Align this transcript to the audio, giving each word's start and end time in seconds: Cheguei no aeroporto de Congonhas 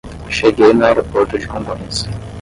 Cheguei 0.35 0.73
no 0.73 0.83
aeroporto 0.85 1.37
de 1.37 1.45
Congonhas 1.47 2.07